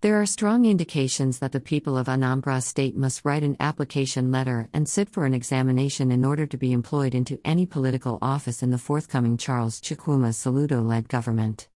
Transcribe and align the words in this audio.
There 0.00 0.20
are 0.22 0.26
strong 0.26 0.64
indications 0.64 1.40
that 1.40 1.50
the 1.50 1.58
people 1.58 1.98
of 1.98 2.06
Anambra 2.06 2.62
State 2.62 2.96
must 2.96 3.24
write 3.24 3.42
an 3.42 3.56
application 3.58 4.30
letter 4.30 4.68
and 4.72 4.88
sit 4.88 5.10
for 5.10 5.26
an 5.26 5.34
examination 5.34 6.12
in 6.12 6.24
order 6.24 6.46
to 6.46 6.56
be 6.56 6.70
employed 6.70 7.16
into 7.16 7.40
any 7.44 7.66
political 7.66 8.16
office 8.22 8.62
in 8.62 8.70
the 8.70 8.78
forthcoming 8.78 9.36
Charles 9.36 9.80
Chukwuma 9.80 10.32
Soludo 10.32 10.86
led 10.86 11.08
government. 11.08 11.68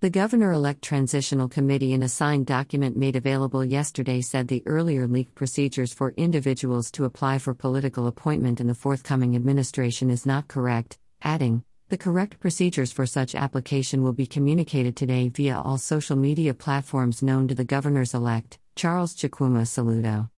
The 0.00 0.08
Governor 0.08 0.52
elect 0.52 0.80
Transitional 0.80 1.46
Committee, 1.46 1.92
in 1.92 2.02
a 2.02 2.08
signed 2.08 2.46
document 2.46 2.96
made 2.96 3.16
available 3.16 3.62
yesterday, 3.62 4.22
said 4.22 4.48
the 4.48 4.62
earlier 4.64 5.06
leaked 5.06 5.34
procedures 5.34 5.92
for 5.92 6.14
individuals 6.16 6.90
to 6.92 7.04
apply 7.04 7.36
for 7.36 7.52
political 7.52 8.06
appointment 8.06 8.62
in 8.62 8.66
the 8.66 8.74
forthcoming 8.74 9.36
administration 9.36 10.08
is 10.08 10.24
not 10.24 10.48
correct, 10.48 10.98
adding, 11.20 11.64
the 11.92 11.98
correct 11.98 12.40
procedures 12.40 12.90
for 12.90 13.04
such 13.04 13.34
application 13.34 14.02
will 14.02 14.14
be 14.14 14.24
communicated 14.24 14.96
today 14.96 15.28
via 15.28 15.60
all 15.60 15.76
social 15.76 16.16
media 16.16 16.54
platforms 16.54 17.22
known 17.22 17.46
to 17.46 17.54
the 17.54 17.66
governors 17.66 18.14
elect, 18.14 18.58
Charles 18.74 19.14
Chukwuma 19.14 19.66
Soludo. 19.66 20.30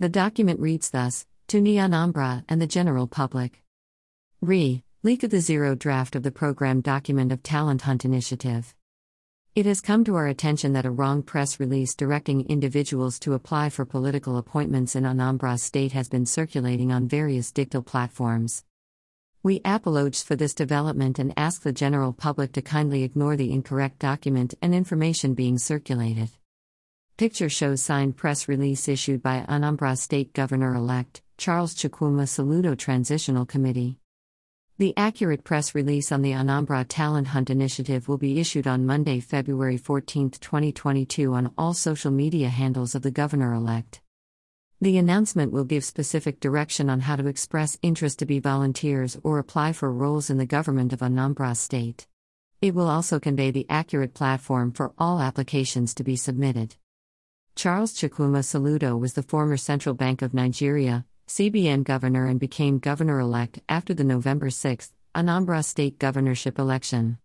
The 0.00 0.08
document 0.08 0.58
reads 0.58 0.90
thus 0.90 1.24
To 1.46 1.62
Ndi 1.62 1.74
Anambra 1.74 2.42
and 2.48 2.60
the 2.60 2.66
general 2.66 3.06
public. 3.06 3.62
Re. 4.40 4.82
Leak 5.04 5.22
of 5.22 5.30
the 5.30 5.40
zero 5.40 5.76
draft 5.76 6.16
of 6.16 6.24
the 6.24 6.32
program 6.32 6.80
document 6.80 7.30
of 7.30 7.44
Talent 7.44 7.82
Hunt 7.82 8.04
Initiative. 8.04 8.74
It 9.54 9.66
has 9.66 9.80
come 9.80 10.02
to 10.02 10.16
our 10.16 10.26
attention 10.26 10.72
that 10.72 10.84
a 10.84 10.90
wrong 10.90 11.22
press 11.22 11.60
release 11.60 11.94
directing 11.94 12.44
individuals 12.48 13.20
to 13.20 13.34
apply 13.34 13.68
for 13.68 13.84
political 13.84 14.36
appointments 14.36 14.96
in 14.96 15.04
Anambra 15.04 15.60
State 15.60 15.92
has 15.92 16.08
been 16.08 16.26
circulating 16.26 16.90
on 16.90 17.06
various 17.06 17.52
digital 17.52 17.82
platforms. 17.82 18.64
We 19.44 19.60
apologize 19.64 20.22
for 20.22 20.36
this 20.36 20.54
development 20.54 21.18
and 21.18 21.34
ask 21.36 21.62
the 21.62 21.72
general 21.72 22.12
public 22.12 22.52
to 22.52 22.62
kindly 22.62 23.02
ignore 23.02 23.36
the 23.36 23.52
incorrect 23.52 23.98
document 23.98 24.54
and 24.62 24.72
information 24.72 25.34
being 25.34 25.58
circulated. 25.58 26.30
Picture 27.16 27.48
shows 27.48 27.82
signed 27.82 28.16
press 28.16 28.46
release 28.46 28.86
issued 28.86 29.20
by 29.20 29.44
Anambra 29.48 29.98
State 29.98 30.32
Governor 30.32 30.76
elect 30.76 31.22
Charles 31.38 31.74
Chukwuma 31.74 32.28
Soludo 32.28 32.78
Transitional 32.78 33.44
Committee. 33.44 33.98
The 34.78 34.94
accurate 34.96 35.42
press 35.42 35.74
release 35.74 36.12
on 36.12 36.22
the 36.22 36.30
Anambra 36.30 36.86
Talent 36.88 37.26
Hunt 37.26 37.50
initiative 37.50 38.06
will 38.06 38.18
be 38.18 38.38
issued 38.38 38.68
on 38.68 38.86
Monday, 38.86 39.18
February 39.18 39.76
14, 39.76 40.30
2022, 40.30 41.34
on 41.34 41.52
all 41.58 41.74
social 41.74 42.12
media 42.12 42.48
handles 42.48 42.94
of 42.94 43.02
the 43.02 43.10
governor 43.10 43.54
elect. 43.54 44.02
The 44.82 44.98
announcement 44.98 45.52
will 45.52 45.62
give 45.62 45.84
specific 45.84 46.40
direction 46.40 46.90
on 46.90 46.98
how 46.98 47.14
to 47.14 47.28
express 47.28 47.78
interest 47.82 48.18
to 48.18 48.26
be 48.26 48.40
volunteers 48.40 49.16
or 49.22 49.38
apply 49.38 49.74
for 49.74 49.92
roles 49.92 50.28
in 50.28 50.38
the 50.38 50.44
government 50.44 50.92
of 50.92 50.98
Anambra 50.98 51.56
State. 51.56 52.08
It 52.60 52.74
will 52.74 52.88
also 52.88 53.20
convey 53.20 53.52
the 53.52 53.64
accurate 53.70 54.12
platform 54.12 54.72
for 54.72 54.92
all 54.98 55.20
applications 55.20 55.94
to 55.94 56.02
be 56.02 56.16
submitted. 56.16 56.74
Charles 57.54 57.92
Chukwuma 57.94 58.42
Soludo 58.42 58.98
was 58.98 59.12
the 59.12 59.22
former 59.22 59.56
Central 59.56 59.94
Bank 59.94 60.20
of 60.20 60.34
Nigeria, 60.34 61.06
CBN 61.28 61.84
governor 61.84 62.26
and 62.26 62.40
became 62.40 62.80
governor 62.80 63.20
elect 63.20 63.60
after 63.68 63.94
the 63.94 64.02
November 64.02 64.50
6 64.50 64.92
Anambra 65.14 65.64
State 65.64 66.00
governorship 66.00 66.58
election. 66.58 67.18